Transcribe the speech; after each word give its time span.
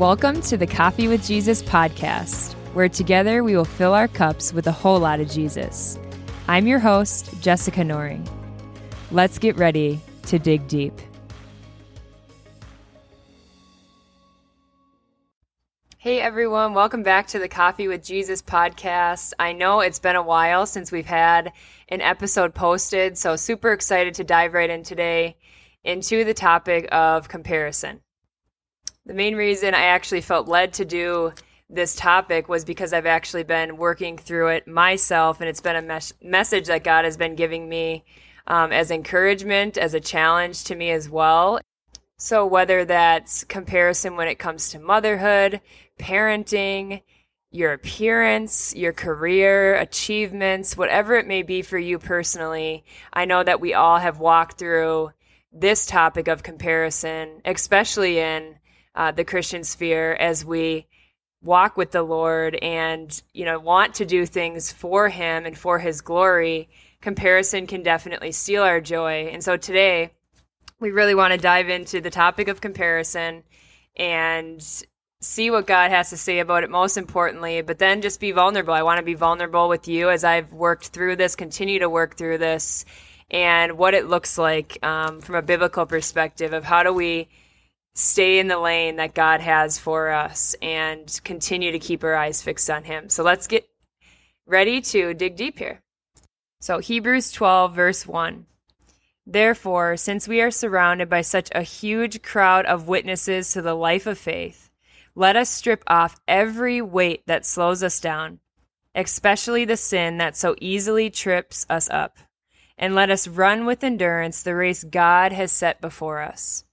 Welcome 0.00 0.40
to 0.44 0.56
the 0.56 0.66
Coffee 0.66 1.08
with 1.08 1.26
Jesus 1.26 1.62
podcast, 1.62 2.54
where 2.72 2.88
together 2.88 3.44
we 3.44 3.54
will 3.54 3.66
fill 3.66 3.92
our 3.92 4.08
cups 4.08 4.50
with 4.50 4.66
a 4.66 4.72
whole 4.72 4.98
lot 4.98 5.20
of 5.20 5.28
Jesus. 5.28 5.98
I'm 6.48 6.66
your 6.66 6.78
host, 6.78 7.38
Jessica 7.42 7.82
Noring. 7.82 8.26
Let's 9.10 9.36
get 9.38 9.58
ready 9.58 10.00
to 10.22 10.38
dig 10.38 10.66
deep. 10.68 10.94
Hey 15.98 16.22
everyone, 16.22 16.72
welcome 16.72 17.02
back 17.02 17.26
to 17.26 17.38
the 17.38 17.46
Coffee 17.46 17.86
with 17.86 18.02
Jesus 18.02 18.40
podcast. 18.40 19.34
I 19.38 19.52
know 19.52 19.80
it's 19.80 19.98
been 19.98 20.16
a 20.16 20.22
while 20.22 20.64
since 20.64 20.90
we've 20.90 21.04
had 21.04 21.52
an 21.90 22.00
episode 22.00 22.54
posted, 22.54 23.18
so 23.18 23.36
super 23.36 23.70
excited 23.70 24.14
to 24.14 24.24
dive 24.24 24.54
right 24.54 24.70
in 24.70 24.82
today 24.82 25.36
into 25.84 26.24
the 26.24 26.32
topic 26.32 26.88
of 26.90 27.28
comparison. 27.28 28.00
The 29.06 29.14
main 29.14 29.34
reason 29.34 29.74
I 29.74 29.84
actually 29.84 30.20
felt 30.20 30.46
led 30.46 30.74
to 30.74 30.84
do 30.84 31.32
this 31.70 31.96
topic 31.96 32.48
was 32.48 32.64
because 32.64 32.92
I've 32.92 33.06
actually 33.06 33.44
been 33.44 33.76
working 33.76 34.18
through 34.18 34.48
it 34.48 34.68
myself, 34.68 35.40
and 35.40 35.48
it's 35.48 35.60
been 35.60 35.76
a 35.76 35.82
mes- 35.82 36.12
message 36.22 36.66
that 36.66 36.84
God 36.84 37.04
has 37.04 37.16
been 37.16 37.34
giving 37.34 37.68
me 37.68 38.04
um, 38.46 38.72
as 38.72 38.90
encouragement, 38.90 39.78
as 39.78 39.94
a 39.94 40.00
challenge 40.00 40.64
to 40.64 40.74
me 40.74 40.90
as 40.90 41.08
well. 41.08 41.60
So, 42.18 42.44
whether 42.44 42.84
that's 42.84 43.44
comparison 43.44 44.16
when 44.16 44.28
it 44.28 44.38
comes 44.38 44.70
to 44.70 44.78
motherhood, 44.78 45.60
parenting, 45.98 47.02
your 47.50 47.72
appearance, 47.72 48.74
your 48.76 48.92
career, 48.92 49.76
achievements, 49.76 50.76
whatever 50.76 51.16
it 51.16 51.26
may 51.26 51.42
be 51.42 51.62
for 51.62 51.78
you 51.78 51.98
personally, 51.98 52.84
I 53.12 53.24
know 53.24 53.42
that 53.42 53.60
we 53.60 53.72
all 53.72 53.98
have 53.98 54.20
walked 54.20 54.58
through 54.58 55.12
this 55.52 55.86
topic 55.86 56.28
of 56.28 56.42
comparison, 56.42 57.40
especially 57.44 58.18
in 58.18 58.56
uh, 59.00 59.10
the 59.10 59.24
Christian 59.24 59.64
sphere 59.64 60.12
as 60.12 60.44
we 60.44 60.86
walk 61.42 61.78
with 61.78 61.90
the 61.90 62.02
Lord 62.02 62.54
and 62.56 63.22
you 63.32 63.46
know 63.46 63.58
want 63.58 63.94
to 63.94 64.04
do 64.04 64.26
things 64.26 64.70
for 64.70 65.08
Him 65.08 65.46
and 65.46 65.56
for 65.56 65.78
His 65.78 66.02
glory. 66.02 66.68
Comparison 67.00 67.66
can 67.66 67.82
definitely 67.82 68.30
steal 68.30 68.62
our 68.62 68.78
joy, 68.78 69.30
and 69.32 69.42
so 69.42 69.56
today 69.56 70.12
we 70.80 70.90
really 70.90 71.14
want 71.14 71.32
to 71.32 71.38
dive 71.38 71.70
into 71.70 72.02
the 72.02 72.10
topic 72.10 72.48
of 72.48 72.60
comparison 72.60 73.42
and 73.96 74.62
see 75.22 75.50
what 75.50 75.66
God 75.66 75.90
has 75.90 76.10
to 76.10 76.18
say 76.18 76.40
about 76.40 76.62
it 76.62 76.68
most 76.68 76.98
importantly, 76.98 77.62
but 77.62 77.78
then 77.78 78.02
just 78.02 78.20
be 78.20 78.32
vulnerable. 78.32 78.74
I 78.74 78.82
want 78.82 78.98
to 78.98 79.02
be 79.02 79.14
vulnerable 79.14 79.70
with 79.70 79.88
you 79.88 80.10
as 80.10 80.24
I've 80.24 80.52
worked 80.52 80.88
through 80.88 81.16
this, 81.16 81.36
continue 81.36 81.78
to 81.78 81.88
work 81.88 82.16
through 82.16 82.36
this, 82.36 82.84
and 83.30 83.78
what 83.78 83.94
it 83.94 84.08
looks 84.08 84.36
like 84.36 84.78
um, 84.84 85.22
from 85.22 85.36
a 85.36 85.42
biblical 85.42 85.86
perspective 85.86 86.52
of 86.52 86.64
how 86.64 86.82
do 86.82 86.92
we 86.92 87.28
stay 87.94 88.38
in 88.38 88.48
the 88.48 88.58
lane 88.58 88.96
that 88.96 89.14
God 89.14 89.40
has 89.40 89.78
for 89.78 90.10
us 90.10 90.54
and 90.62 91.20
continue 91.24 91.72
to 91.72 91.78
keep 91.78 92.04
our 92.04 92.14
eyes 92.14 92.42
fixed 92.42 92.70
on 92.70 92.84
Him. 92.84 93.08
So 93.08 93.22
let's 93.22 93.46
get 93.46 93.68
ready 94.46 94.80
to 94.80 95.14
dig 95.14 95.36
deep 95.36 95.58
here. 95.58 95.82
So, 96.60 96.78
Hebrews 96.78 97.32
12, 97.32 97.74
verse 97.74 98.06
1. 98.06 98.46
Therefore, 99.26 99.96
since 99.96 100.26
we 100.26 100.40
are 100.40 100.50
surrounded 100.50 101.08
by 101.08 101.20
such 101.20 101.48
a 101.54 101.62
huge 101.62 102.20
crowd 102.20 102.66
of 102.66 102.88
witnesses 102.88 103.52
to 103.52 103.62
the 103.62 103.74
life 103.74 104.06
of 104.06 104.18
faith, 104.18 104.70
let 105.14 105.36
us 105.36 105.48
strip 105.48 105.82
off 105.86 106.20
every 106.26 106.82
weight 106.82 107.22
that 107.26 107.46
slows 107.46 107.82
us 107.82 108.00
down, 108.00 108.40
especially 108.94 109.64
the 109.64 109.76
sin 109.76 110.18
that 110.18 110.36
so 110.36 110.54
easily 110.60 111.10
trips 111.10 111.64
us 111.70 111.88
up, 111.90 112.18
and 112.76 112.94
let 112.94 113.10
us 113.10 113.28
run 113.28 113.66
with 113.66 113.84
endurance 113.84 114.42
the 114.42 114.54
race 114.54 114.84
God 114.84 115.32
has 115.32 115.52
set 115.52 115.80
before 115.80 116.20
us. 116.20 116.64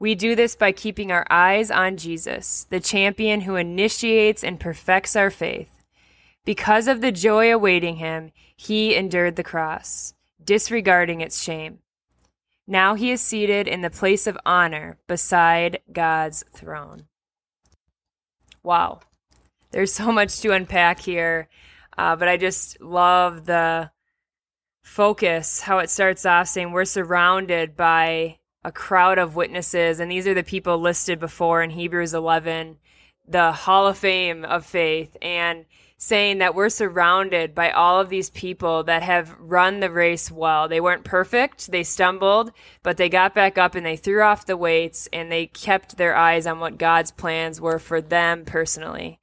We 0.00 0.14
do 0.14 0.34
this 0.34 0.56
by 0.56 0.72
keeping 0.72 1.12
our 1.12 1.26
eyes 1.28 1.70
on 1.70 1.98
Jesus, 1.98 2.66
the 2.70 2.80
champion 2.80 3.42
who 3.42 3.56
initiates 3.56 4.42
and 4.42 4.58
perfects 4.58 5.14
our 5.14 5.30
faith. 5.30 5.84
Because 6.46 6.88
of 6.88 7.02
the 7.02 7.12
joy 7.12 7.52
awaiting 7.52 7.96
him, 7.96 8.32
he 8.56 8.94
endured 8.94 9.36
the 9.36 9.42
cross, 9.42 10.14
disregarding 10.42 11.20
its 11.20 11.42
shame. 11.42 11.80
Now 12.66 12.94
he 12.94 13.10
is 13.10 13.20
seated 13.20 13.68
in 13.68 13.82
the 13.82 13.90
place 13.90 14.26
of 14.26 14.38
honor 14.46 14.96
beside 15.06 15.80
God's 15.92 16.44
throne. 16.50 17.06
Wow. 18.62 19.00
There's 19.70 19.92
so 19.92 20.10
much 20.10 20.40
to 20.40 20.52
unpack 20.52 21.00
here, 21.00 21.48
uh, 21.98 22.16
but 22.16 22.26
I 22.26 22.38
just 22.38 22.80
love 22.80 23.44
the 23.44 23.90
focus, 24.82 25.60
how 25.60 25.78
it 25.78 25.90
starts 25.90 26.24
off 26.24 26.48
saying 26.48 26.72
we're 26.72 26.86
surrounded 26.86 27.76
by 27.76 28.38
a 28.64 28.72
crowd 28.72 29.18
of 29.18 29.36
witnesses, 29.36 30.00
and 30.00 30.10
these 30.10 30.26
are 30.26 30.34
the 30.34 30.42
people 30.42 30.78
listed 30.78 31.18
before 31.18 31.62
in 31.62 31.70
Hebrews 31.70 32.14
11, 32.14 32.76
the 33.26 33.52
Hall 33.52 33.86
of 33.86 33.98
Fame 33.98 34.44
of 34.44 34.66
faith, 34.66 35.16
and 35.22 35.64
saying 35.96 36.38
that 36.38 36.54
we're 36.54 36.70
surrounded 36.70 37.54
by 37.54 37.70
all 37.70 38.00
of 38.00 38.08
these 38.08 38.30
people 38.30 38.82
that 38.84 39.02
have 39.02 39.36
run 39.38 39.80
the 39.80 39.90
race 39.90 40.30
well. 40.30 40.66
They 40.66 40.80
weren't 40.80 41.04
perfect, 41.04 41.70
they 41.70 41.84
stumbled, 41.84 42.52
but 42.82 42.96
they 42.96 43.10
got 43.10 43.34
back 43.34 43.58
up 43.58 43.74
and 43.74 43.84
they 43.84 43.96
threw 43.96 44.22
off 44.22 44.46
the 44.46 44.56
weights 44.56 45.08
and 45.12 45.30
they 45.30 45.46
kept 45.46 45.98
their 45.98 46.16
eyes 46.16 46.46
on 46.46 46.58
what 46.58 46.78
God's 46.78 47.12
plans 47.12 47.60
were 47.60 47.78
for 47.78 48.00
them 48.00 48.46
personally. 48.46 49.20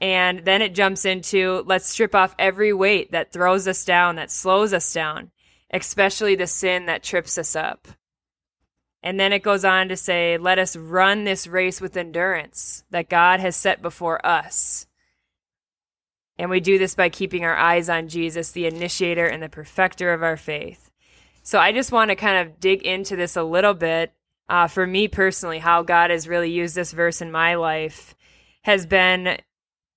And 0.00 0.44
then 0.44 0.62
it 0.62 0.74
jumps 0.74 1.04
into 1.04 1.64
let's 1.66 1.88
strip 1.88 2.14
off 2.14 2.36
every 2.38 2.72
weight 2.72 3.10
that 3.10 3.32
throws 3.32 3.66
us 3.66 3.84
down, 3.84 4.14
that 4.14 4.30
slows 4.30 4.72
us 4.72 4.92
down, 4.92 5.32
especially 5.72 6.36
the 6.36 6.46
sin 6.46 6.86
that 6.86 7.02
trips 7.02 7.36
us 7.36 7.56
up. 7.56 7.88
And 9.02 9.18
then 9.18 9.32
it 9.32 9.42
goes 9.42 9.64
on 9.64 9.88
to 9.88 9.96
say, 9.96 10.38
let 10.38 10.58
us 10.58 10.76
run 10.76 11.24
this 11.24 11.46
race 11.46 11.80
with 11.80 11.96
endurance 11.96 12.84
that 12.90 13.08
God 13.08 13.40
has 13.40 13.56
set 13.56 13.82
before 13.82 14.24
us. 14.24 14.86
And 16.38 16.50
we 16.50 16.60
do 16.60 16.78
this 16.78 16.94
by 16.94 17.08
keeping 17.08 17.44
our 17.44 17.56
eyes 17.56 17.88
on 17.88 18.08
Jesus, 18.08 18.52
the 18.52 18.66
initiator 18.66 19.26
and 19.26 19.42
the 19.42 19.48
perfecter 19.48 20.12
of 20.12 20.22
our 20.22 20.36
faith. 20.36 20.90
So 21.42 21.58
I 21.58 21.72
just 21.72 21.92
want 21.92 22.10
to 22.10 22.16
kind 22.16 22.38
of 22.38 22.60
dig 22.60 22.82
into 22.82 23.16
this 23.16 23.36
a 23.36 23.42
little 23.42 23.74
bit. 23.74 24.12
Uh, 24.48 24.68
for 24.68 24.86
me 24.86 25.08
personally, 25.08 25.58
how 25.58 25.82
God 25.82 26.10
has 26.10 26.28
really 26.28 26.50
used 26.50 26.74
this 26.74 26.92
verse 26.92 27.20
in 27.20 27.32
my 27.32 27.54
life 27.54 28.14
has 28.62 28.86
been 28.86 29.38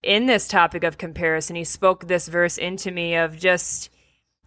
in 0.02 0.26
this 0.26 0.48
topic 0.48 0.84
of 0.84 0.98
comparison. 0.98 1.56
He 1.56 1.64
spoke 1.64 2.08
this 2.08 2.28
verse 2.28 2.58
into 2.58 2.92
me 2.92 3.16
of 3.16 3.38
just, 3.38 3.90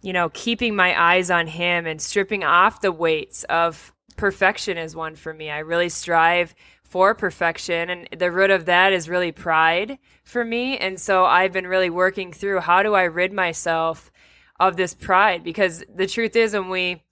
you 0.01 0.13
know, 0.13 0.29
keeping 0.29 0.75
my 0.75 0.99
eyes 0.99 1.29
on 1.29 1.47
Him 1.47 1.85
and 1.85 2.01
stripping 2.01 2.43
off 2.43 2.81
the 2.81 2.91
weights 2.91 3.43
of 3.45 3.93
perfection 4.19 4.77
is 4.77 4.95
one 4.95 5.15
for 5.15 5.33
me. 5.33 5.49
I 5.49 5.59
really 5.59 5.87
strive 5.87 6.53
for 6.83 7.15
perfection 7.15 7.89
and 7.89 8.07
the 8.17 8.29
root 8.29 8.49
of 8.49 8.65
that 8.65 8.91
is 8.91 9.07
really 9.07 9.31
pride 9.31 9.97
for 10.25 10.43
me 10.43 10.77
and 10.77 10.99
so 10.99 11.23
I've 11.23 11.53
been 11.53 11.67
really 11.67 11.89
working 11.89 12.33
through 12.33 12.59
how 12.59 12.83
do 12.83 12.95
I 12.95 13.03
rid 13.03 13.31
myself 13.31 14.11
of 14.59 14.75
this 14.75 14.93
pride 14.93 15.43
because 15.43 15.85
the 15.93 16.07
truth 16.07 16.35
is 16.35 16.53
when 16.53 16.67
we 16.67 17.03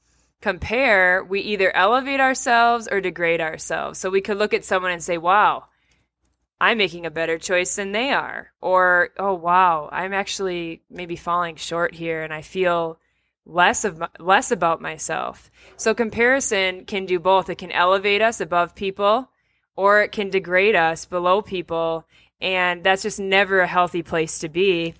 compare 0.41 1.23
we 1.23 1.39
either 1.41 1.73
elevate 1.73 2.19
ourselves 2.19 2.89
or 2.91 2.99
degrade 2.99 3.39
ourselves. 3.39 3.99
So 3.99 4.09
we 4.09 4.19
could 4.21 4.37
look 4.37 4.53
at 4.53 4.65
someone 4.65 4.91
and 4.91 5.01
say, 5.01 5.17
"Wow, 5.17 5.65
I'm 6.59 6.77
making 6.77 7.05
a 7.05 7.11
better 7.11 7.37
choice 7.37 7.75
than 7.75 7.93
they 7.93 8.11
are." 8.11 8.51
Or, 8.59 9.11
"Oh 9.17 9.33
wow, 9.33 9.87
I'm 9.93 10.13
actually 10.13 10.81
maybe 10.89 11.15
falling 11.15 11.55
short 11.55 11.95
here 11.95 12.21
and 12.23 12.33
I 12.33 12.41
feel 12.41 12.99
less 13.47 13.85
of 13.85 14.03
less 14.19 14.51
about 14.51 14.81
myself. 14.81 15.49
So 15.77 15.93
comparison 15.93 16.85
can 16.85 17.05
do 17.05 17.19
both. 17.19 17.49
It 17.49 17.57
can 17.57 17.71
elevate 17.71 18.21
us 18.21 18.41
above 18.41 18.75
people 18.75 19.31
or 19.75 20.01
it 20.01 20.11
can 20.11 20.29
degrade 20.29 20.75
us 20.75 21.05
below 21.05 21.41
people 21.41 22.05
and 22.39 22.83
that's 22.83 23.03
just 23.03 23.19
never 23.19 23.61
a 23.61 23.67
healthy 23.67 24.03
place 24.03 24.39
to 24.39 24.49
be. 24.49 24.93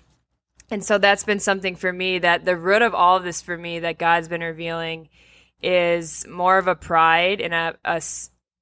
And 0.70 0.84
so 0.84 0.98
that's 0.98 1.24
been 1.24 1.40
something 1.40 1.76
for 1.76 1.92
me 1.92 2.18
that 2.18 2.44
the 2.44 2.56
root 2.56 2.82
of 2.82 2.94
all 2.94 3.16
of 3.16 3.24
this 3.24 3.40
for 3.40 3.56
me 3.56 3.78
that 3.80 3.98
God's 3.98 4.28
been 4.28 4.40
revealing 4.40 5.08
is 5.62 6.26
more 6.26 6.58
of 6.58 6.68
a 6.68 6.74
pride 6.74 7.40
and 7.40 7.54
a, 7.54 7.76
a 7.84 8.02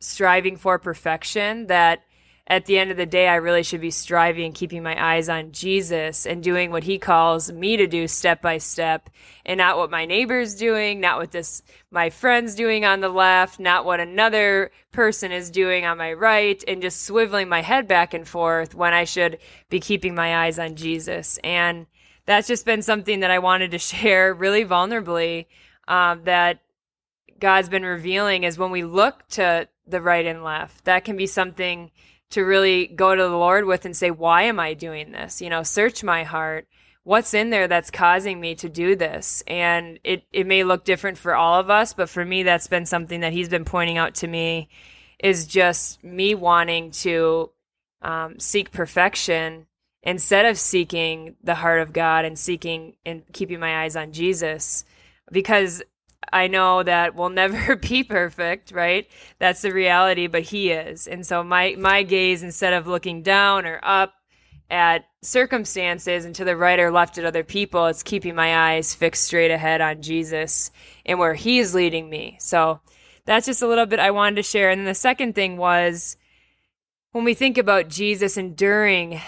striving 0.00 0.56
for 0.56 0.78
perfection 0.78 1.66
that 1.66 2.02
at 2.48 2.66
the 2.66 2.78
end 2.78 2.92
of 2.92 2.96
the 2.96 3.06
day, 3.06 3.26
I 3.26 3.36
really 3.36 3.64
should 3.64 3.80
be 3.80 3.90
striving 3.90 4.44
and 4.44 4.54
keeping 4.54 4.84
my 4.84 5.14
eyes 5.14 5.28
on 5.28 5.50
Jesus 5.50 6.26
and 6.26 6.42
doing 6.42 6.70
what 6.70 6.84
he 6.84 6.96
calls 6.96 7.50
me 7.50 7.76
to 7.76 7.88
do 7.88 8.06
step 8.06 8.40
by 8.40 8.58
step 8.58 9.10
and 9.44 9.58
not 9.58 9.76
what 9.76 9.90
my 9.90 10.04
neighbor's 10.04 10.54
doing, 10.54 11.00
not 11.00 11.18
what 11.18 11.32
this, 11.32 11.62
my 11.90 12.08
friend's 12.08 12.54
doing 12.54 12.84
on 12.84 13.00
the 13.00 13.08
left, 13.08 13.58
not 13.58 13.84
what 13.84 13.98
another 13.98 14.70
person 14.92 15.32
is 15.32 15.50
doing 15.50 15.84
on 15.84 15.98
my 15.98 16.12
right 16.12 16.62
and 16.68 16.82
just 16.82 17.08
swiveling 17.08 17.48
my 17.48 17.62
head 17.62 17.88
back 17.88 18.14
and 18.14 18.28
forth 18.28 18.76
when 18.76 18.94
I 18.94 19.04
should 19.04 19.38
be 19.68 19.80
keeping 19.80 20.14
my 20.14 20.44
eyes 20.44 20.60
on 20.60 20.76
Jesus. 20.76 21.40
And 21.42 21.86
that's 22.26 22.46
just 22.46 22.64
been 22.64 22.82
something 22.82 23.20
that 23.20 23.30
I 23.32 23.40
wanted 23.40 23.72
to 23.72 23.78
share 23.80 24.32
really 24.32 24.64
vulnerably, 24.64 25.46
um, 25.88 26.22
that 26.24 26.60
God's 27.40 27.68
been 27.68 27.84
revealing 27.84 28.44
is 28.44 28.56
when 28.56 28.70
we 28.70 28.84
look 28.84 29.26
to 29.30 29.68
the 29.86 30.00
right 30.00 30.26
and 30.26 30.44
left, 30.44 30.84
that 30.84 31.04
can 31.04 31.16
be 31.16 31.26
something 31.26 31.90
to 32.30 32.42
really 32.42 32.86
go 32.86 33.14
to 33.14 33.22
the 33.22 33.36
Lord 33.36 33.64
with 33.64 33.84
and 33.84 33.96
say, 33.96 34.10
why 34.10 34.42
am 34.42 34.58
I 34.58 34.74
doing 34.74 35.12
this? 35.12 35.40
You 35.40 35.50
know, 35.50 35.62
search 35.62 36.02
my 36.02 36.24
heart. 36.24 36.66
What's 37.04 37.34
in 37.34 37.50
there 37.50 37.68
that's 37.68 37.90
causing 37.90 38.40
me 38.40 38.56
to 38.56 38.68
do 38.68 38.96
this? 38.96 39.42
And 39.46 40.00
it, 40.02 40.24
it 40.32 40.46
may 40.46 40.64
look 40.64 40.84
different 40.84 41.18
for 41.18 41.36
all 41.36 41.60
of 41.60 41.70
us, 41.70 41.94
but 41.94 42.08
for 42.08 42.24
me, 42.24 42.42
that's 42.42 42.66
been 42.66 42.86
something 42.86 43.20
that 43.20 43.32
he's 43.32 43.48
been 43.48 43.64
pointing 43.64 43.96
out 43.96 44.14
to 44.16 44.26
me 44.26 44.68
is 45.18 45.46
just 45.46 46.02
me 46.02 46.34
wanting 46.34 46.90
to 46.90 47.50
um, 48.02 48.38
seek 48.38 48.72
perfection 48.72 49.66
instead 50.02 50.46
of 50.46 50.58
seeking 50.58 51.36
the 51.42 51.54
heart 51.54 51.80
of 51.80 51.92
God 51.92 52.24
and 52.24 52.38
seeking 52.38 52.96
and 53.04 53.22
keeping 53.32 53.60
my 53.60 53.82
eyes 53.82 53.96
on 53.96 54.12
Jesus 54.12 54.84
because 55.32 55.82
I 56.32 56.48
know 56.48 56.82
that 56.82 57.14
we'll 57.14 57.28
never 57.28 57.76
be 57.76 58.02
perfect, 58.02 58.72
right? 58.72 59.08
That's 59.38 59.62
the 59.62 59.72
reality, 59.72 60.26
but 60.26 60.42
he 60.42 60.70
is. 60.70 61.06
And 61.06 61.26
so 61.26 61.42
my 61.42 61.76
my 61.78 62.02
gaze 62.02 62.42
instead 62.42 62.72
of 62.72 62.86
looking 62.86 63.22
down 63.22 63.66
or 63.66 63.80
up 63.82 64.14
at 64.68 65.04
circumstances 65.22 66.24
and 66.24 66.34
to 66.34 66.44
the 66.44 66.56
right 66.56 66.78
or 66.78 66.90
left 66.90 67.18
at 67.18 67.24
other 67.24 67.44
people, 67.44 67.86
it's 67.86 68.02
keeping 68.02 68.34
my 68.34 68.72
eyes 68.72 68.94
fixed 68.94 69.24
straight 69.24 69.50
ahead 69.50 69.80
on 69.80 70.02
Jesus 70.02 70.70
and 71.04 71.18
where 71.18 71.34
he 71.34 71.58
is 71.58 71.74
leading 71.74 72.10
me. 72.10 72.36
So 72.40 72.80
that's 73.24 73.46
just 73.46 73.62
a 73.62 73.68
little 73.68 73.86
bit 73.86 73.98
I 73.98 74.10
wanted 74.10 74.36
to 74.36 74.42
share. 74.42 74.70
And 74.70 74.80
then 74.80 74.86
the 74.86 74.94
second 74.94 75.34
thing 75.34 75.56
was 75.56 76.16
when 77.12 77.24
we 77.24 77.34
think 77.34 77.58
about 77.58 77.88
Jesus 77.88 78.36
enduring 78.36 79.20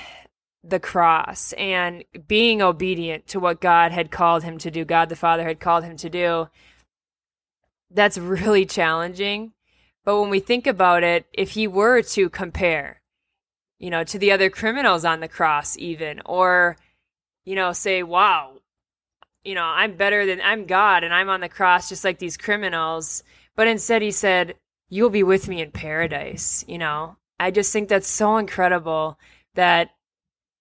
the 0.65 0.81
cross 0.81 1.53
and 1.55 2.05
being 2.27 2.61
obedient 2.61 3.27
to 3.29 3.41
what 3.41 3.61
God 3.61 3.93
had 3.93 4.11
called 4.11 4.43
him 4.43 4.59
to 4.59 4.71
do, 4.71 4.85
God 4.85 5.09
the 5.09 5.17
Father 5.17 5.45
had 5.45 5.61
called 5.61 5.85
him 5.85 5.97
to 5.99 6.11
do, 6.11 6.49
that's 7.91 8.19
really 8.19 8.67
challenging. 8.67 9.53
But 10.05 10.21
when 10.21 10.31
we 10.31 10.41
think 10.41 10.67
about 10.67 11.03
it, 11.03 11.27
if 11.33 11.51
he 11.51 11.67
were 11.67 12.03
to 12.03 12.31
compare, 12.31 13.03
you 13.79 13.91
know, 13.91 14.05
to 14.05 14.19
the 14.19 14.33
other 14.33 14.51
criminals 14.51 15.05
on 15.05 15.21
the 15.21 15.29
cross, 15.29 15.77
even, 15.79 16.21
or, 16.25 16.77
you 17.45 17.55
know, 17.55 17.73
say, 17.73 18.03
wow, 18.03 18.59
you 19.45 19.55
know, 19.55 19.65
I'm 19.65 19.97
better 19.97 20.27
than 20.27 20.41
I'm 20.43 20.67
God 20.67 21.05
and 21.05 21.15
I'm 21.15 21.29
on 21.29 21.41
the 21.41 21.49
cross 21.49 21.89
just 21.89 22.05
like 22.05 22.19
these 22.19 22.37
criminals. 22.37 23.23
But 23.57 23.67
instead, 23.67 24.03
he 24.03 24.11
said, 24.11 24.55
You'll 24.91 25.11
be 25.11 25.23
with 25.23 25.49
me 25.49 25.61
in 25.61 25.71
paradise. 25.71 26.65
You 26.67 26.79
know, 26.79 27.17
I 27.39 27.51
just 27.51 27.73
think 27.73 27.89
that's 27.89 28.09
so 28.09 28.39
incredible 28.39 29.19
that 29.55 29.91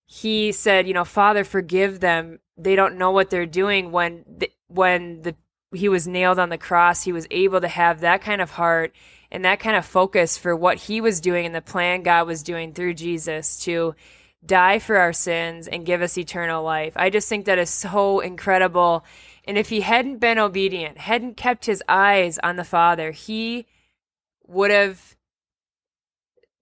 he 0.06 0.52
said, 0.52 0.88
you 0.88 0.94
know, 0.94 1.06
Father, 1.06 1.44
forgive 1.44 2.00
them. 2.00 2.40
They 2.58 2.76
don't 2.76 2.98
know 2.98 3.12
what 3.12 3.30
they're 3.30 3.46
doing. 3.46 3.92
When 3.92 4.26
the, 4.28 4.52
when 4.68 5.22
the 5.22 5.36
he 5.74 5.90
was 5.90 6.08
nailed 6.08 6.40
on 6.40 6.50
the 6.50 6.58
cross, 6.58 7.04
he 7.04 7.12
was 7.12 7.28
able 7.32 7.62
to 7.62 7.68
have 7.68 8.00
that 8.00 8.22
kind 8.22 8.42
of 8.42 8.52
heart 8.52 8.94
and 9.32 9.44
that 9.44 9.60
kind 9.60 9.76
of 9.76 9.86
focus 9.86 10.38
for 10.38 10.56
what 10.56 10.78
he 10.78 11.02
was 11.02 11.20
doing 11.20 11.46
and 11.46 11.56
the 11.56 11.62
plan 11.62 12.04
God 12.04 12.28
was 12.28 12.44
doing 12.44 12.74
through 12.74 12.94
Jesus 12.94 13.60
to 13.66 13.96
die 14.46 14.80
for 14.80 14.98
our 14.98 15.12
sins 15.12 15.68
and 15.68 15.86
give 15.86 16.02
us 16.02 16.18
eternal 16.18 16.64
life. 16.64 16.94
I 16.96 17.10
just 17.10 17.28
think 17.28 17.46
that 17.46 17.58
is 17.58 17.70
so 17.70 18.22
incredible. 18.22 19.04
And 19.44 19.58
if 19.58 19.70
he 19.70 19.82
hadn't 19.82 20.20
been 20.20 20.40
obedient, 20.40 20.98
hadn't 20.98 21.36
kept 21.36 21.66
his 21.66 21.84
eyes 21.90 22.40
on 22.44 22.56
the 22.56 22.64
Father, 22.64 23.12
he 23.12 23.66
would 24.46 24.72
have 24.72 25.18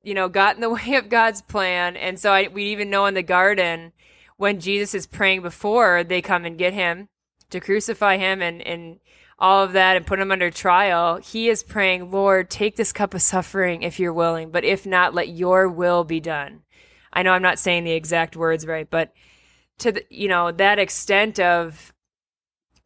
you 0.05 0.13
know, 0.13 0.29
got 0.29 0.55
in 0.55 0.61
the 0.61 0.69
way 0.73 0.95
of 0.95 1.09
God's 1.09 1.41
plan. 1.41 1.97
And 1.97 2.19
so 2.19 2.31
I, 2.31 2.47
we 2.47 2.65
even 2.65 2.89
know 2.89 3.05
in 3.07 3.13
the 3.13 3.23
garden 3.23 3.91
when 4.37 4.59
Jesus 4.59 4.93
is 4.93 5.07
praying 5.07 5.41
before 5.41 6.03
they 6.03 6.21
come 6.21 6.45
and 6.45 6.57
get 6.57 6.73
him 6.73 7.09
to 7.49 7.59
crucify 7.59 8.17
him 8.17 8.41
and, 8.41 8.61
and 8.61 8.99
all 9.37 9.63
of 9.63 9.73
that 9.73 9.97
and 9.97 10.07
put 10.07 10.19
him 10.19 10.31
under 10.31 10.49
trial, 10.49 11.17
he 11.17 11.49
is 11.49 11.63
praying, 11.63 12.11
Lord, 12.11 12.49
take 12.49 12.75
this 12.75 12.91
cup 12.91 13.13
of 13.13 13.21
suffering 13.21 13.83
if 13.83 13.99
you're 13.99 14.13
willing, 14.13 14.51
but 14.51 14.63
if 14.63 14.85
not, 14.85 15.13
let 15.13 15.29
your 15.29 15.67
will 15.67 16.03
be 16.03 16.19
done. 16.19 16.61
I 17.11 17.23
know 17.23 17.31
I'm 17.31 17.41
not 17.41 17.59
saying 17.59 17.83
the 17.83 17.91
exact 17.91 18.35
words 18.35 18.65
right, 18.65 18.89
but 18.89 19.13
to 19.79 19.91
the, 19.91 20.05
you 20.09 20.27
know, 20.27 20.51
that 20.51 20.79
extent 20.79 21.39
of 21.39 21.93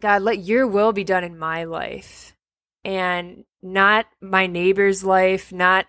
God, 0.01 0.21
let 0.21 0.39
your 0.39 0.65
will 0.65 0.94
be 0.94 1.03
done 1.03 1.23
in 1.23 1.38
my 1.38 1.65
life 1.65 2.35
and 2.83 3.44
not 3.62 4.05
my 4.21 4.47
neighbor's 4.47 5.03
life, 5.03 5.51
not 5.51 5.85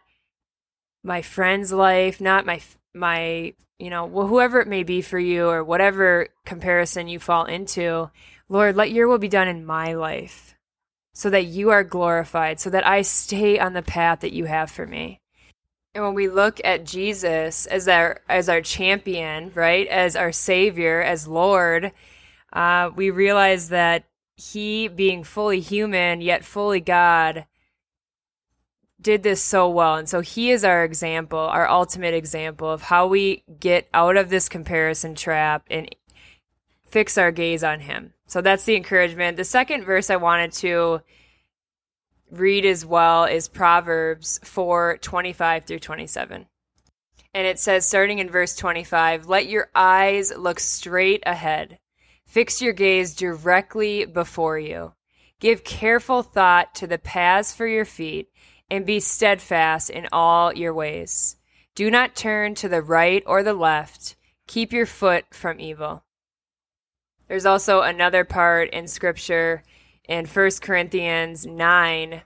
my 1.03 1.23
friend's 1.23 1.73
life, 1.73 2.21
not 2.21 2.45
my 2.45 2.61
my 2.93 3.55
you 3.79 3.89
know 3.89 4.05
well, 4.05 4.27
whoever 4.27 4.61
it 4.61 4.69
may 4.69 4.83
be 4.83 5.01
for 5.01 5.19
you 5.19 5.49
or 5.49 5.63
whatever 5.63 6.29
comparison 6.45 7.09
you 7.09 7.19
fall 7.19 7.45
into. 7.45 8.11
Lord, 8.51 8.75
let 8.75 8.91
your 8.91 9.07
will 9.07 9.19
be 9.19 9.29
done 9.29 9.47
in 9.47 9.65
my 9.65 9.95
life, 9.95 10.57
so 11.15 11.31
that 11.31 11.45
you 11.45 11.71
are 11.71 11.85
glorified, 11.85 12.59
so 12.59 12.69
that 12.71 12.85
I 12.85 13.03
stay 13.03 13.61
on 13.61 13.75
the 13.75 13.81
path 13.81 14.21
that 14.21 14.33
you 14.33 14.47
have 14.47 14.71
for 14.71 14.87
me. 14.87 15.21
And 15.95 16.05
when 16.05 16.15
we 16.15 16.29
look 16.29 16.61
at 16.65 16.85
Jesus 16.85 17.67
as 17.67 17.87
our 17.87 18.21
as 18.29 18.49
our 18.49 18.61
champion, 18.61 19.53
right, 19.55 19.87
as 19.87 20.17
our 20.17 20.33
Savior, 20.33 21.01
as 21.01 21.29
Lord, 21.29 21.93
uh, 22.53 22.91
we 22.95 23.11
realize 23.11 23.69
that 23.69 24.05
He, 24.37 24.89
being 24.89 25.23
fully 25.23 25.61
human 25.61 26.21
yet 26.21 26.45
fully 26.45 26.81
God, 26.81 27.47
did 29.01 29.23
this 29.23 29.43
so 29.43 29.69
well. 29.69 29.97
And 29.97 30.09
so 30.09 30.21
he 30.21 30.51
is 30.51 30.65
our 30.65 30.85
example, 30.85 31.39
our 31.39 31.69
ultimate 31.69 32.15
example 32.15 32.71
of 32.71 32.83
how 32.83 33.07
we 33.07 33.45
get 33.59 33.89
out 33.95 34.17
of 34.17 34.31
this 34.31 34.49
comparison 34.49 35.15
trap 35.15 35.67
and 35.71 35.95
fix 36.91 37.17
our 37.17 37.33
gaze 37.33 37.65
on 37.65 37.81
him. 37.81 38.13
So 38.27 38.41
that's 38.41 38.65
the 38.65 38.77
encouragement. 38.77 39.37
The 39.37 39.45
second 39.45 39.85
verse 39.85 40.11
I 40.11 40.17
wanted 40.17 40.53
to 40.55 41.01
read 42.31 42.65
as 42.65 42.85
well 42.87 43.25
is 43.25 43.49
Proverbs 43.49 44.39
4 44.45 44.99
25 44.99 45.65
through 45.65 45.79
27. 45.79 46.47
And 47.33 47.47
it 47.47 47.59
says, 47.61 47.87
starting 47.87 48.19
in 48.19 48.29
verse 48.29 48.57
25, 48.57 49.27
let 49.27 49.47
your 49.47 49.71
eyes 49.75 50.33
look 50.37 50.59
straight 50.59 51.23
ahead. 51.25 51.79
Fix 52.27 52.61
your 52.61 52.73
gaze 52.73 53.15
directly 53.15 54.05
before 54.05 54.59
you. 54.59 54.95
Give 55.39 55.65
careful 55.65 56.23
thought 56.23 56.75
to 56.77 56.87
the 56.87 56.99
paths 56.99 57.55
for 57.55 57.67
your 57.67 57.85
feet 57.85 58.29
and 58.69 58.85
be 58.85 59.01
steadfast 59.01 59.91
in 59.91 60.09
all 60.13 60.55
your 60.55 60.75
ways. 60.75 61.37
Do 61.75 61.91
not 61.91 62.17
turn 62.17 62.55
to 62.57 62.69
the 62.69 62.83
right 62.83 63.23
or 63.27 63.43
the 63.43 63.55
left. 63.55 64.17
Keep 64.47 64.73
your 64.73 64.87
foot 64.87 65.25
from 65.33 65.61
evil. 65.61 66.05
There's 67.31 67.47
also 67.47 67.83
another 67.83 68.25
part 68.25 68.71
in 68.71 68.89
scripture 68.89 69.63
in 70.09 70.27
1 70.27 70.51
Corinthians 70.61 71.47
9 71.47 72.23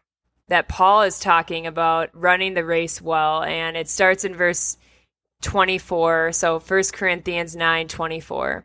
that 0.48 0.66
Paul 0.66 1.02
is 1.02 1.20
talking 1.20 1.66
about 1.66 2.08
running 2.14 2.54
the 2.54 2.64
race 2.64 3.02
well 3.02 3.42
and 3.42 3.76
it 3.76 3.90
starts 3.90 4.24
in 4.24 4.34
verse 4.34 4.78
24. 5.42 6.32
So 6.32 6.58
1 6.58 6.82
Corinthians 6.94 7.54
9 7.54 7.86
24. 7.86 8.64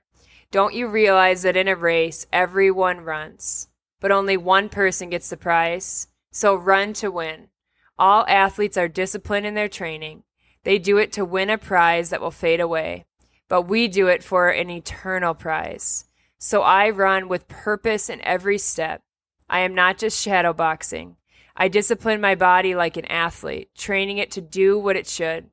Don't 0.49 0.73
you 0.73 0.87
realize 0.87 1.41
that 1.41 1.57
in 1.57 1.67
a 1.67 1.75
race 1.75 2.25
everyone 2.31 3.01
runs, 3.01 3.67
but 3.99 4.09
only 4.09 4.37
one 4.37 4.69
person 4.69 5.09
gets 5.09 5.29
the 5.29 5.35
prize? 5.35 6.07
So 6.31 6.55
run 6.55 6.93
to 6.93 7.11
win. 7.11 7.49
All 7.97 8.25
athletes 8.29 8.77
are 8.77 8.87
disciplined 8.87 9.45
in 9.45 9.55
their 9.55 9.67
training. 9.67 10.23
They 10.63 10.79
do 10.79 10.99
it 10.99 11.11
to 11.11 11.25
win 11.25 11.49
a 11.49 11.57
prize 11.57 12.11
that 12.11 12.21
will 12.21 12.31
fade 12.31 12.61
away, 12.61 13.03
but 13.49 13.63
we 13.63 13.89
do 13.89 14.07
it 14.07 14.23
for 14.23 14.47
an 14.47 14.69
eternal 14.69 15.33
prize. 15.33 16.05
So 16.39 16.61
I 16.61 16.89
run 16.89 17.27
with 17.27 17.49
purpose 17.49 18.09
in 18.09 18.21
every 18.21 18.57
step. 18.57 19.01
I 19.49 19.59
am 19.59 19.75
not 19.75 19.97
just 19.97 20.25
shadowboxing. 20.25 21.15
I 21.55 21.67
discipline 21.67 22.21
my 22.21 22.35
body 22.35 22.73
like 22.73 22.95
an 22.95 23.05
athlete, 23.05 23.69
training 23.77 24.17
it 24.17 24.31
to 24.31 24.41
do 24.41 24.79
what 24.79 24.95
it 24.95 25.05
should. 25.05 25.49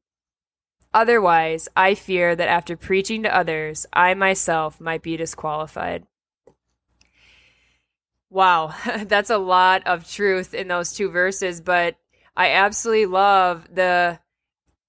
Otherwise, 0.95 1.69
I 1.77 1.97
fear 1.97 2.37
that 2.37 2.49
after 2.49 2.77
preaching 2.77 3.25
to 3.25 3.37
others, 3.37 3.85
I 3.93 4.15
myself 4.15 4.81
might 4.81 5.03
be 5.03 5.17
disqualified. 5.17 6.07
Wow, 8.31 8.75
that's 9.07 9.31
a 9.31 9.39
lot 9.39 9.85
of 9.87 10.09
truth 10.09 10.55
in 10.55 10.69
those 10.69 10.93
two 10.93 11.11
verses, 11.11 11.61
but 11.61 11.97
I 12.37 12.51
absolutely 12.51 13.07
love 13.07 13.75
the 13.75 14.21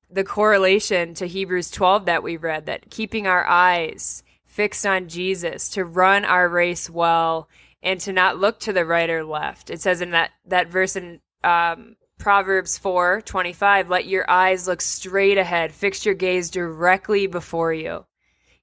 the 0.10 0.24
correlation 0.24 1.14
to 1.16 1.28
Hebrews 1.28 1.70
12 1.70 2.06
that 2.06 2.24
we 2.24 2.38
read 2.38 2.68
that 2.68 2.90
keeping 2.90 3.28
our 3.28 3.46
eyes 3.46 4.24
fixed 4.58 4.88
on 4.88 5.08
Jesus 5.08 5.70
to 5.70 5.86
run 5.86 6.26
our 6.26 6.50
race 6.50 6.90
well 6.90 7.48
and 7.84 8.00
to 8.00 8.12
not 8.12 8.40
look 8.40 8.60
to 8.62 8.74
the 8.74 8.86
right 8.86 9.08
or 9.08 9.24
left. 9.24 9.70
It 9.70 9.82
says 9.82 10.02
in 10.02 10.10
that 10.12 10.32
that 10.48 10.68
verse 10.68 10.96
in 10.96 11.22
um, 11.44 11.96
Proverbs 12.18 12.76
4 12.80 13.22
25, 13.22 13.88
let 13.92 14.08
your 14.08 14.28
eyes 14.28 14.68
look 14.68 14.82
straight 14.82 15.38
ahead, 15.38 15.72
fix 15.72 16.08
your 16.08 16.16
gaze 16.16 16.50
directly 16.50 17.28
before 17.28 17.72
you. 17.72 18.06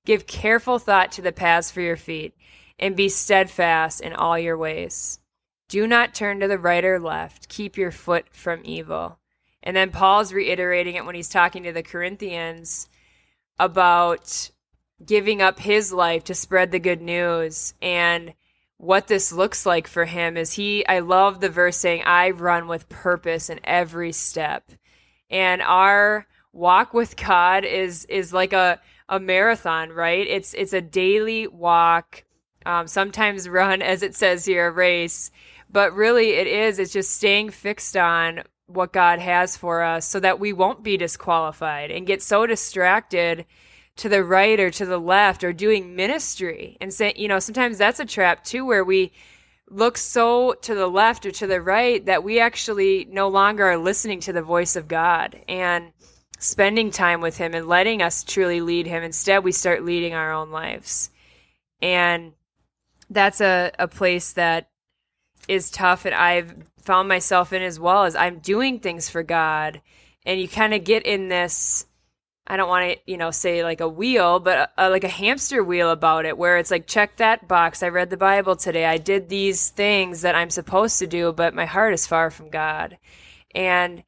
Give 0.05 0.27
careful 0.27 0.81
thought 0.81 1.13
to 1.13 1.23
the 1.23 1.31
paths 1.31 1.71
for 1.71 1.81
your 1.81 1.97
feet, 1.97 2.35
and 2.77 2.97
be 2.97 3.09
steadfast 3.09 4.01
in 4.01 4.15
all 4.15 4.37
your 4.37 4.59
ways. 4.59 5.21
Do 5.69 5.87
not 5.87 6.13
turn 6.13 6.41
to 6.41 6.49
the 6.49 6.59
right 6.59 6.85
or 6.85 6.99
left. 6.99 7.49
Keep 7.49 7.77
your 7.77 7.93
foot 7.93 8.27
from 8.33 8.63
evil. 8.65 9.21
And 9.63 9.77
then 9.77 9.93
Paul's 9.93 10.33
reiterating 10.33 10.97
it 10.97 11.05
when 11.07 11.15
he's 11.15 11.29
talking 11.29 11.63
to 11.63 11.73
the 11.73 11.85
Corinthians 11.85 12.89
about 13.61 14.51
giving 15.05 15.43
up 15.43 15.59
his 15.59 15.93
life 15.93 16.25
to 16.25 16.35
spread 16.35 16.71
the 16.71 16.79
good 16.79 17.03
news 17.03 17.75
and 17.83 18.35
what 18.77 19.07
this 19.07 19.33
looks 19.33 19.65
like 19.65 19.87
for 19.87 20.05
him 20.05 20.37
is 20.37 20.53
he 20.53 20.87
I 20.87 20.99
love 20.99 21.41
the 21.41 21.49
verse 21.49 21.77
saying 21.77 22.03
I 22.05 22.31
run 22.31 22.69
with 22.69 22.89
purpose 22.89 23.49
in 23.49 23.61
every 23.65 24.13
step. 24.13 24.71
And 25.31 25.63
our 25.63 26.27
walk 26.53 26.93
with 26.93 27.17
God 27.17 27.65
is 27.65 28.05
is 28.07 28.33
like 28.33 28.53
a 28.53 28.81
a 29.09 29.21
marathon, 29.21 29.91
right? 29.91 30.27
It's 30.27 30.55
it's 30.55 30.73
a 30.73 30.81
daily 30.81 31.47
walk, 31.47 32.25
um, 32.67 32.87
sometimes 32.87 33.49
run 33.49 33.81
as 33.81 34.03
it 34.03 34.15
says 34.15 34.45
here, 34.45 34.69
a 34.69 34.73
race 34.73 35.31
but 35.75 35.93
really 35.93 36.31
it 36.31 36.47
is 36.47 36.79
it's 36.79 36.93
just 36.93 37.11
staying 37.11 37.51
fixed 37.51 37.97
on 37.97 38.45
what 38.67 38.93
God 38.93 39.19
has 39.19 39.57
for 39.57 39.83
us 39.83 40.07
so 40.07 40.21
that 40.21 40.41
we 40.41 40.53
won't 40.53 40.85
be 40.85 40.97
disqualified 40.97 41.91
and 41.91 42.07
get 42.07 42.23
so 42.23 42.47
distracted 42.47 43.45
to 43.97 44.09
the 44.09 44.25
right 44.25 44.59
or 44.59 44.71
to 44.71 44.87
the 44.87 44.99
left 44.99 45.45
or 45.45 45.53
doing 45.53 45.95
ministry. 45.95 46.77
And 46.81 46.93
say 46.93 47.13
you 47.17 47.29
know 47.29 47.39
sometimes 47.39 47.79
that's 47.79 48.01
a 48.01 48.05
trap 48.05 48.45
too 48.45 48.65
where 48.65 48.85
we 48.85 49.13
look 49.71 49.97
so 49.97 50.55
to 50.63 50.75
the 50.75 50.87
left 50.87 51.25
or 51.27 51.31
to 51.31 51.47
the 51.47 51.61
right 51.61 52.05
that 52.07 52.23
we 52.23 52.39
actually 52.39 53.07
no 53.11 53.29
longer 53.29 53.65
are 53.65 53.79
listening 53.79 54.21
to 54.21 54.33
the 54.33 54.43
voice 54.43 54.77
of 54.77 54.89
God 54.89 55.41
and 55.49 55.93
spending 56.39 56.91
time 56.91 57.21
with 57.21 57.39
him 57.39 57.55
and 57.55 57.67
letting 57.67 58.03
us 58.03 58.25
truly 58.25 58.61
lead 58.61 58.87
him. 58.87 59.03
Instead 59.03 59.43
we 59.43 59.53
start 59.53 59.85
leading 59.85 60.15
our 60.15 60.33
own 60.33 60.51
lives. 60.51 61.11
And 61.81 62.33
that's 63.09 63.41
a, 63.41 63.73
a 63.79 63.89
place 63.89 64.33
that 64.35 64.69
is 65.49 65.71
tough 65.71 66.05
and 66.05 66.15
I've 66.15 66.55
found 66.79 67.09
myself 67.09 67.53
in 67.53 67.63
as 67.63 67.81
well 67.81 68.05
as 68.05 68.15
I'm 68.15 68.39
doing 68.41 68.79
things 68.79 69.09
for 69.09 69.23
God. 69.23 69.81
And 70.27 70.41
you 70.41 70.49
kind 70.49 70.75
of 70.75 70.85
get 70.85 71.07
in 71.07 71.29
this 71.29 71.87
I 72.47 72.57
don't 72.57 72.69
want 72.69 72.93
to, 72.93 72.99
you 73.07 73.17
know, 73.17 73.31
say 73.31 73.65
like 73.65 73.81
a 73.81 73.89
wheel, 73.89 74.39
but 74.39 74.59
a, 74.77 74.87
a, 74.87 74.91
like 74.91 75.05
a 75.05 75.09
hamster 75.09 75.65
wheel 75.65 75.91
about 75.91 76.27
it 76.27 76.37
where 76.37 76.59
it's 76.59 76.71
like 76.71 76.87
check 76.87 77.17
that 77.17 77.49
box. 77.49 77.83
I 77.83 77.89
read 77.89 78.11
the 78.11 78.19
Bible 78.19 78.55
today. 78.55 78.85
I 78.85 78.99
did 78.99 79.29
these 79.29 79.71
things 79.71 80.23
that 80.23 80.35
I'm 80.35 80.51
supposed 80.51 80.99
to 80.99 81.07
do, 81.07 81.33
but 81.33 81.55
my 81.55 81.65
heart 81.65 81.95
is 81.95 82.07
far 82.07 82.31
from 82.31 82.51
God. 82.51 82.99
And 83.55 84.05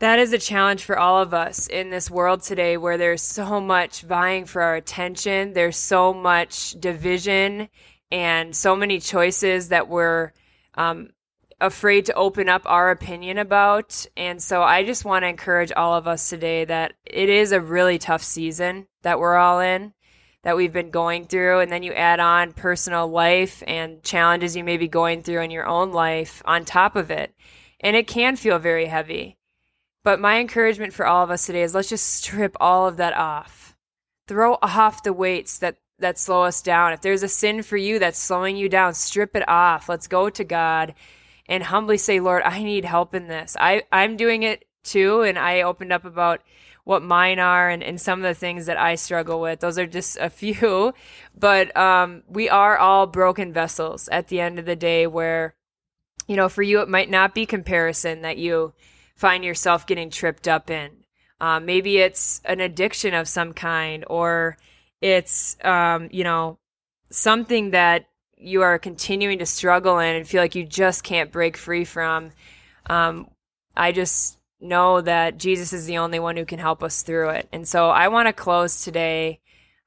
that 0.00 0.18
is 0.18 0.32
a 0.32 0.38
challenge 0.38 0.84
for 0.84 0.98
all 0.98 1.20
of 1.22 1.32
us 1.32 1.66
in 1.66 1.90
this 1.90 2.10
world 2.10 2.42
today 2.42 2.76
where 2.76 2.98
there's 2.98 3.22
so 3.22 3.60
much 3.60 4.02
vying 4.02 4.44
for 4.44 4.62
our 4.62 4.74
attention. 4.74 5.52
There's 5.54 5.76
so 5.76 6.12
much 6.12 6.72
division 6.72 7.68
and 8.10 8.54
so 8.54 8.76
many 8.76 8.98
choices 8.98 9.68
that 9.68 9.88
we're 9.88 10.32
um, 10.74 11.10
afraid 11.60 12.06
to 12.06 12.14
open 12.14 12.48
up 12.48 12.62
our 12.64 12.90
opinion 12.90 13.38
about. 13.38 14.06
And 14.16 14.42
so 14.42 14.62
I 14.62 14.84
just 14.84 15.04
want 15.04 15.24
to 15.24 15.28
encourage 15.28 15.72
all 15.72 15.94
of 15.94 16.06
us 16.06 16.28
today 16.28 16.64
that 16.64 16.94
it 17.04 17.28
is 17.28 17.52
a 17.52 17.60
really 17.60 17.98
tough 17.98 18.22
season 18.22 18.86
that 19.02 19.20
we're 19.20 19.36
all 19.36 19.60
in, 19.60 19.92
that 20.42 20.56
we've 20.56 20.72
been 20.72 20.90
going 20.90 21.26
through. 21.26 21.60
And 21.60 21.70
then 21.70 21.82
you 21.82 21.92
add 21.92 22.20
on 22.20 22.52
personal 22.52 23.08
life 23.08 23.62
and 23.66 24.02
challenges 24.02 24.56
you 24.56 24.64
may 24.64 24.76
be 24.76 24.88
going 24.88 25.22
through 25.22 25.42
in 25.42 25.50
your 25.50 25.66
own 25.66 25.92
life 25.92 26.42
on 26.44 26.64
top 26.64 26.96
of 26.96 27.10
it. 27.10 27.34
And 27.80 27.96
it 27.96 28.06
can 28.06 28.36
feel 28.36 28.58
very 28.58 28.86
heavy. 28.86 29.36
But 30.02 30.20
my 30.20 30.40
encouragement 30.40 30.94
for 30.94 31.06
all 31.06 31.24
of 31.24 31.30
us 31.30 31.44
today 31.44 31.62
is 31.62 31.74
let's 31.74 31.90
just 31.90 32.06
strip 32.06 32.56
all 32.58 32.88
of 32.88 32.96
that 32.96 33.14
off. 33.14 33.76
Throw 34.26 34.56
off 34.62 35.02
the 35.02 35.12
weights 35.12 35.58
that 35.58 35.76
that 35.98 36.18
slow 36.18 36.44
us 36.44 36.62
down. 36.62 36.94
If 36.94 37.02
there's 37.02 37.22
a 37.22 37.28
sin 37.28 37.62
for 37.62 37.76
you 37.76 37.98
that's 37.98 38.18
slowing 38.18 38.56
you 38.56 38.70
down, 38.70 38.94
strip 38.94 39.36
it 39.36 39.46
off. 39.46 39.86
Let's 39.86 40.06
go 40.06 40.30
to 40.30 40.44
God 40.44 40.94
and 41.50 41.62
humbly 41.62 41.98
say, 41.98 42.20
Lord, 42.20 42.42
I 42.44 42.62
need 42.62 42.86
help 42.86 43.14
in 43.14 43.26
this. 43.26 43.56
I, 43.60 43.82
I'm 43.92 44.16
doing 44.16 44.44
it 44.44 44.64
too. 44.84 45.22
And 45.22 45.38
I 45.38 45.62
opened 45.62 45.92
up 45.92 46.06
about 46.06 46.40
what 46.84 47.02
mine 47.02 47.38
are 47.38 47.68
and, 47.68 47.82
and 47.82 48.00
some 48.00 48.20
of 48.20 48.22
the 48.22 48.34
things 48.38 48.66
that 48.66 48.78
I 48.78 48.94
struggle 48.94 49.40
with. 49.40 49.60
Those 49.60 49.78
are 49.78 49.86
just 49.86 50.16
a 50.18 50.30
few, 50.30 50.94
but 51.36 51.76
um, 51.76 52.22
we 52.28 52.48
are 52.48 52.78
all 52.78 53.06
broken 53.06 53.52
vessels 53.52 54.08
at 54.08 54.28
the 54.28 54.40
end 54.40 54.58
of 54.58 54.64
the 54.64 54.76
day 54.76 55.06
where, 55.06 55.54
you 56.26 56.36
know, 56.36 56.48
for 56.48 56.62
you, 56.62 56.80
it 56.80 56.88
might 56.88 57.10
not 57.10 57.34
be 57.34 57.44
comparison 57.44 58.22
that 58.22 58.38
you 58.38 58.72
find 59.16 59.44
yourself 59.44 59.86
getting 59.86 60.08
tripped 60.08 60.48
up 60.48 60.70
in. 60.70 60.90
Uh, 61.40 61.58
maybe 61.58 61.98
it's 61.98 62.40
an 62.44 62.60
addiction 62.60 63.12
of 63.12 63.26
some 63.26 63.52
kind 63.52 64.04
or 64.06 64.56
it's 65.00 65.56
um, 65.64 66.08
you 66.12 66.22
know 66.22 66.58
something 67.10 67.70
that 67.70 68.06
you 68.40 68.62
are 68.62 68.78
continuing 68.78 69.38
to 69.38 69.46
struggle 69.46 69.98
in 69.98 70.16
and 70.16 70.26
feel 70.26 70.40
like 70.40 70.54
you 70.54 70.64
just 70.64 71.04
can't 71.04 71.30
break 71.30 71.56
free 71.56 71.84
from 71.84 72.30
um, 72.88 73.28
i 73.76 73.92
just 73.92 74.38
know 74.60 75.00
that 75.00 75.38
jesus 75.38 75.72
is 75.72 75.86
the 75.86 75.98
only 75.98 76.18
one 76.18 76.36
who 76.36 76.44
can 76.44 76.58
help 76.58 76.82
us 76.82 77.02
through 77.02 77.30
it. 77.30 77.48
And 77.52 77.66
so 77.66 77.90
i 77.90 78.08
want 78.08 78.28
to 78.28 78.32
close 78.32 78.82
today 78.84 79.40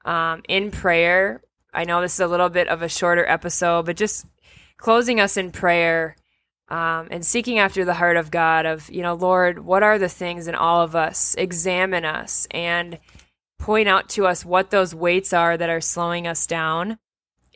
um, 0.05 0.43
in 0.49 0.69
prayer. 0.69 1.41
I 1.73 1.85
know 1.85 2.01
this 2.01 2.15
is 2.15 2.19
a 2.19 2.27
little 2.27 2.49
bit 2.49 2.67
of 2.67 2.81
a 2.81 2.89
shorter 2.89 3.25
episode 3.27 3.85
but 3.85 3.97
just 3.97 4.25
closing 4.77 5.19
us 5.19 5.37
in 5.37 5.51
prayer 5.51 6.15
um, 6.69 7.07
and 7.11 7.25
seeking 7.25 7.59
after 7.59 7.85
the 7.85 7.93
heart 7.93 8.17
of 8.17 8.31
god 8.31 8.65
of 8.65 8.89
you 8.89 9.01
know 9.01 9.13
lord 9.13 9.59
what 9.59 9.83
are 9.83 9.97
the 9.97 10.09
things 10.09 10.47
in 10.47 10.55
all 10.55 10.81
of 10.81 10.95
us? 10.95 11.35
Examine 11.37 12.05
us 12.05 12.47
and 12.51 12.99
point 13.59 13.87
out 13.87 14.09
to 14.09 14.27
us 14.27 14.43
what 14.43 14.71
those 14.71 14.93
weights 14.93 15.31
are 15.31 15.55
that 15.55 15.69
are 15.69 15.81
slowing 15.81 16.27
us 16.27 16.45
down 16.45 16.97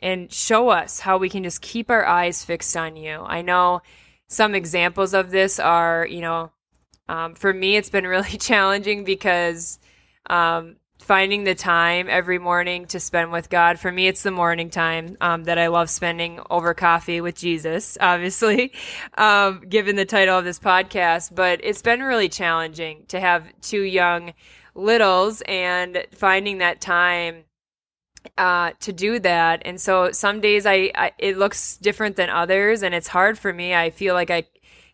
and 0.00 0.32
show 0.32 0.68
us 0.68 1.00
how 1.00 1.18
we 1.18 1.28
can 1.28 1.42
just 1.42 1.60
keep 1.60 1.90
our 1.90 2.06
eyes 2.06 2.44
fixed 2.44 2.76
on 2.76 2.96
you. 2.96 3.20
I 3.20 3.42
know 3.42 3.82
some 4.28 4.54
examples 4.54 5.14
of 5.14 5.30
this 5.30 5.58
are, 5.58 6.06
you 6.06 6.20
know, 6.20 6.52
um, 7.08 7.34
for 7.34 7.52
me, 7.52 7.76
it's 7.76 7.90
been 7.90 8.06
really 8.06 8.38
challenging 8.38 9.04
because 9.04 9.78
um, 10.28 10.76
finding 10.98 11.44
the 11.44 11.54
time 11.54 12.06
every 12.10 12.38
morning 12.38 12.86
to 12.86 13.00
spend 13.00 13.32
with 13.32 13.48
God. 13.48 13.78
For 13.78 13.90
me, 13.90 14.08
it's 14.08 14.22
the 14.22 14.30
morning 14.30 14.68
time 14.68 15.16
um, 15.20 15.44
that 15.44 15.58
I 15.58 15.68
love 15.68 15.88
spending 15.90 16.40
over 16.50 16.74
coffee 16.74 17.20
with 17.20 17.34
Jesus, 17.34 17.96
obviously, 18.00 18.72
um, 19.16 19.60
given 19.68 19.96
the 19.96 20.04
title 20.04 20.38
of 20.38 20.44
this 20.44 20.58
podcast. 20.58 21.34
But 21.34 21.60
it's 21.64 21.82
been 21.82 22.02
really 22.02 22.28
challenging 22.28 23.04
to 23.08 23.20
have 23.20 23.50
two 23.62 23.82
young 23.82 24.34
littles 24.74 25.42
and 25.48 26.06
finding 26.12 26.58
that 26.58 26.80
time 26.80 27.44
uh, 28.36 28.72
to 28.80 28.92
do 28.92 29.18
that. 29.20 29.62
And 29.64 29.80
so 29.80 30.12
some 30.12 30.40
days 30.40 30.66
I, 30.66 30.90
I, 30.94 31.12
it 31.18 31.38
looks 31.38 31.76
different 31.76 32.16
than 32.16 32.30
others, 32.30 32.82
and 32.82 32.94
it's 32.94 33.08
hard 33.08 33.38
for 33.38 33.52
me. 33.52 33.74
I 33.74 33.90
feel 33.90 34.14
like 34.14 34.30
I 34.30 34.44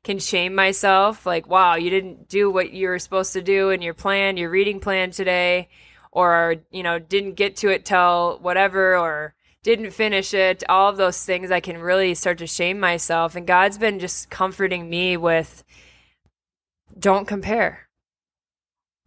can 0.03 0.19
shame 0.19 0.55
myself, 0.55 1.25
like, 1.25 1.49
wow, 1.49 1.77
you 1.77 1.89
didn't 1.91 2.29
do 2.29 2.51
what 2.51 2.73
you 2.73 2.89
were 2.89 2.99
supposed 2.99 3.33
to 3.33 3.43
do 3.43 3.71
in 3.71 3.81
your 3.81 3.95
plan, 3.95 4.37
your 4.37 4.51
reading 4.51 4.79
plan 4.79 5.11
today, 5.11 5.69
or 6.13 6.57
you 6.71 6.83
know, 6.83 6.99
didn't 6.99 7.35
get 7.35 7.57
to 7.57 7.69
it 7.69 7.85
till 7.85 8.39
whatever, 8.43 8.97
or 8.97 9.35
didn't 9.63 9.93
finish 9.93 10.35
it. 10.35 10.63
All 10.69 10.91
of 10.91 10.99
those 10.99 11.25
things, 11.25 11.51
I 11.51 11.61
can 11.61 11.79
really 11.79 12.15
start 12.15 12.39
to 12.39 12.47
shame 12.47 12.79
myself. 12.79 13.35
And 13.35 13.47
God's 13.47 13.79
been 13.79 13.99
just 13.99 14.29
comforting 14.29 14.91
me 14.91 15.17
with, 15.17 15.65
don't 16.99 17.27
compare 17.27 17.85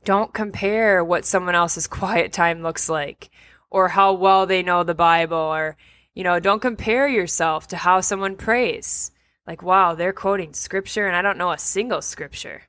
don't 0.08 0.34
compare 0.34 1.04
what 1.04 1.26
someone 1.26 1.54
else's 1.54 1.86
quiet 2.00 2.32
time 2.32 2.62
looks 2.62 2.88
like 2.88 3.30
or 3.70 3.90
how 3.90 4.14
well 4.14 4.46
they 4.46 4.64
know 4.64 4.84
the 4.84 4.96
Bible 4.96 5.38
or, 5.38 5.78
you 6.14 6.24
know, 6.24 6.40
don't 6.40 6.62
compare 6.62 7.08
yourself 7.08 7.68
to 7.68 7.78
how 7.78 8.02
someone 8.02 8.36
prays. 8.36 9.12
Like, 9.46 9.64
wow, 9.64 9.96
they're 9.96 10.14
quoting 10.14 10.54
scripture 10.54 11.08
and 11.08 11.16
I 11.16 11.22
don't 11.22 11.38
know 11.38 11.52
a 11.52 11.58
single 11.58 12.02
scripture. 12.02 12.64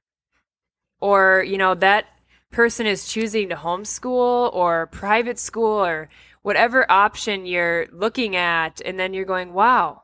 Or, 1.01 1.45
you 1.47 1.59
know, 1.59 1.75
that 1.75 2.07
person 2.51 2.87
is 2.87 3.09
choosing 3.09 3.49
to 3.49 3.57
homeschool 3.57 4.53
or 4.53 4.87
private 4.87 5.39
school 5.39 5.85
or 5.85 6.09
whatever 6.43 6.91
option 6.91 7.47
you're 7.47 7.87
looking 7.93 8.37
at. 8.37 8.81
And 8.85 8.99
then 8.99 9.15
you're 9.15 9.25
going, 9.25 9.53
wow, 9.53 10.03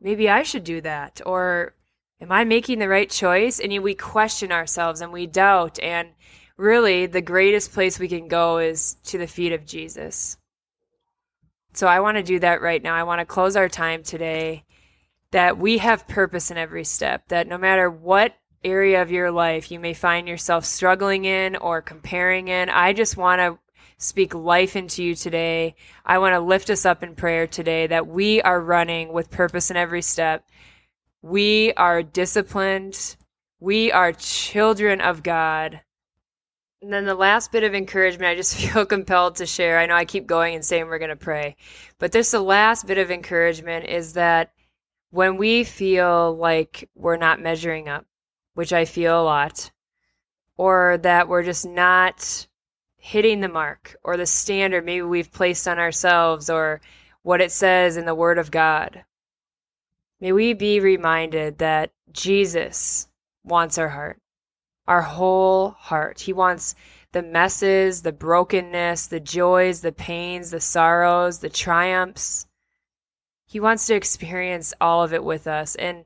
maybe 0.00 0.28
I 0.28 0.42
should 0.42 0.64
do 0.64 0.80
that. 0.82 1.20
Or 1.26 1.74
am 2.20 2.32
I 2.32 2.44
making 2.44 2.78
the 2.78 2.88
right 2.88 3.10
choice? 3.10 3.60
And 3.60 3.82
we 3.82 3.94
question 3.94 4.52
ourselves 4.52 5.00
and 5.00 5.12
we 5.12 5.26
doubt. 5.26 5.78
And 5.80 6.10
really, 6.56 7.06
the 7.06 7.20
greatest 7.20 7.72
place 7.72 7.98
we 7.98 8.08
can 8.08 8.28
go 8.28 8.58
is 8.58 8.96
to 9.04 9.18
the 9.18 9.26
feet 9.26 9.52
of 9.52 9.66
Jesus. 9.66 10.36
So 11.74 11.86
I 11.86 12.00
want 12.00 12.16
to 12.16 12.22
do 12.22 12.38
that 12.40 12.62
right 12.62 12.82
now. 12.82 12.94
I 12.94 13.02
want 13.02 13.20
to 13.20 13.26
close 13.26 13.56
our 13.56 13.68
time 13.68 14.02
today 14.02 14.64
that 15.32 15.58
we 15.58 15.78
have 15.78 16.08
purpose 16.08 16.50
in 16.50 16.56
every 16.56 16.84
step, 16.84 17.28
that 17.28 17.48
no 17.48 17.58
matter 17.58 17.90
what 17.90 18.34
area 18.64 19.02
of 19.02 19.10
your 19.10 19.30
life 19.30 19.70
you 19.70 19.78
may 19.78 19.92
find 19.92 20.26
yourself 20.26 20.64
struggling 20.64 21.24
in 21.24 21.56
or 21.56 21.82
comparing 21.82 22.48
in, 22.48 22.70
I 22.70 22.92
just 22.92 23.16
want 23.16 23.40
to 23.40 23.58
speak 23.98 24.34
life 24.34 24.76
into 24.76 25.02
you 25.02 25.14
today. 25.14 25.74
I 26.04 26.18
want 26.18 26.34
to 26.34 26.40
lift 26.40 26.70
us 26.70 26.86
up 26.86 27.02
in 27.02 27.14
prayer 27.14 27.46
today 27.46 27.86
that 27.86 28.06
we 28.06 28.40
are 28.42 28.60
running 28.60 29.12
with 29.12 29.30
purpose 29.30 29.70
in 29.70 29.76
every 29.76 30.02
step 30.02 30.44
we 31.26 31.72
are 31.72 32.04
disciplined. 32.04 33.16
We 33.58 33.90
are 33.90 34.12
children 34.12 35.00
of 35.00 35.24
God. 35.24 35.80
And 36.82 36.92
then 36.92 37.04
the 37.04 37.14
last 37.14 37.52
bit 37.52 37.64
of 37.64 37.74
encouragement 37.74 38.30
I 38.30 38.34
just 38.34 38.56
feel 38.72 38.86
compelled 38.86 39.36
to 39.36 39.46
share. 39.46 39.78
I 39.78 39.86
know 39.86 39.94
I 39.94 40.04
keep 40.04 40.26
going 40.26 40.54
and 40.54 40.64
saying 40.64 40.86
we're 40.86 40.98
going 40.98 41.10
to 41.10 41.16
pray, 41.16 41.56
but 41.98 42.12
this 42.12 42.30
the 42.30 42.40
last 42.40 42.86
bit 42.86 42.98
of 42.98 43.10
encouragement 43.10 43.86
is 43.86 44.14
that 44.14 44.52
when 45.10 45.36
we 45.36 45.64
feel 45.64 46.36
like 46.36 46.88
we're 46.94 47.16
not 47.16 47.40
measuring 47.40 47.88
up, 47.88 48.06
which 48.54 48.72
I 48.72 48.84
feel 48.84 49.20
a 49.20 49.24
lot, 49.24 49.70
or 50.56 50.98
that 50.98 51.28
we're 51.28 51.42
just 51.42 51.66
not 51.66 52.46
hitting 52.96 53.40
the 53.40 53.48
mark 53.48 53.96
or 54.02 54.16
the 54.16 54.26
standard 54.26 54.84
maybe 54.84 55.02
we've 55.02 55.30
placed 55.30 55.68
on 55.68 55.78
ourselves 55.78 56.50
or 56.50 56.80
what 57.22 57.40
it 57.40 57.52
says 57.52 57.96
in 57.96 58.04
the 58.04 58.14
Word 58.14 58.38
of 58.38 58.50
God, 58.50 59.04
May 60.20 60.32
we 60.32 60.54
be 60.54 60.80
reminded 60.80 61.58
that 61.58 61.92
Jesus 62.10 63.06
wants 63.44 63.76
our 63.76 63.88
heart, 63.88 64.18
our 64.86 65.02
whole 65.02 65.70
heart. 65.70 66.20
He 66.20 66.32
wants 66.32 66.74
the 67.12 67.22
messes, 67.22 68.02
the 68.02 68.12
brokenness, 68.12 69.06
the 69.06 69.20
joys, 69.20 69.80
the 69.80 69.92
pains, 69.92 70.50
the 70.50 70.60
sorrows, 70.60 71.38
the 71.38 71.48
triumphs. 71.48 72.46
He 73.46 73.60
wants 73.60 73.86
to 73.86 73.94
experience 73.94 74.74
all 74.80 75.02
of 75.02 75.12
it 75.12 75.24
with 75.24 75.46
us. 75.46 75.76
And 75.76 76.04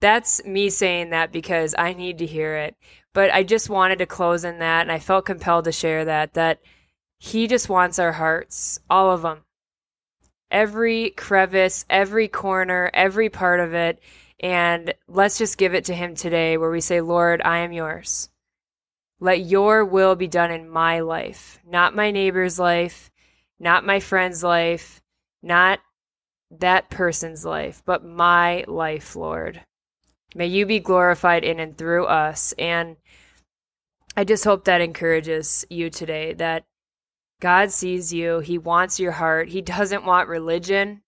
that's 0.00 0.44
me 0.44 0.70
saying 0.70 1.10
that 1.10 1.32
because 1.32 1.74
I 1.76 1.94
need 1.94 2.18
to 2.18 2.26
hear 2.26 2.56
it. 2.56 2.76
But 3.14 3.32
I 3.32 3.42
just 3.42 3.70
wanted 3.70 4.00
to 4.00 4.06
close 4.06 4.44
in 4.44 4.58
that, 4.58 4.82
and 4.82 4.92
I 4.92 4.98
felt 4.98 5.24
compelled 5.24 5.64
to 5.64 5.72
share 5.72 6.04
that, 6.04 6.34
that 6.34 6.60
He 7.18 7.46
just 7.46 7.68
wants 7.68 7.98
our 7.98 8.12
hearts, 8.12 8.80
all 8.90 9.10
of 9.10 9.22
them. 9.22 9.44
Every 10.50 11.10
crevice, 11.10 11.84
every 11.88 12.28
corner, 12.28 12.90
every 12.92 13.28
part 13.28 13.60
of 13.60 13.72
it. 13.72 14.00
And 14.44 14.92
let's 15.08 15.38
just 15.38 15.56
give 15.56 15.72
it 15.72 15.86
to 15.86 15.94
Him 15.94 16.14
today 16.14 16.58
where 16.58 16.70
we 16.70 16.82
say, 16.82 17.00
Lord, 17.00 17.40
I 17.42 17.60
am 17.60 17.72
yours. 17.72 18.28
Let 19.18 19.40
your 19.40 19.86
will 19.86 20.16
be 20.16 20.28
done 20.28 20.50
in 20.50 20.68
my 20.68 21.00
life, 21.00 21.58
not 21.66 21.96
my 21.96 22.10
neighbor's 22.10 22.58
life, 22.58 23.10
not 23.58 23.86
my 23.86 24.00
friend's 24.00 24.44
life, 24.44 25.00
not 25.42 25.80
that 26.50 26.90
person's 26.90 27.42
life, 27.42 27.82
but 27.86 28.04
my 28.04 28.64
life, 28.68 29.16
Lord. 29.16 29.62
May 30.34 30.48
you 30.48 30.66
be 30.66 30.78
glorified 30.78 31.42
in 31.42 31.58
and 31.58 31.74
through 31.78 32.04
us. 32.04 32.52
And 32.58 32.96
I 34.14 34.24
just 34.24 34.44
hope 34.44 34.66
that 34.66 34.82
encourages 34.82 35.64
you 35.70 35.88
today 35.88 36.34
that 36.34 36.64
God 37.40 37.70
sees 37.70 38.12
you. 38.12 38.40
He 38.40 38.58
wants 38.58 39.00
your 39.00 39.12
heart. 39.12 39.48
He 39.48 39.62
doesn't 39.62 40.04
want 40.04 40.28
religion. 40.28 41.00